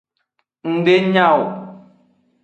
[0.69, 1.43] Ng de nya o.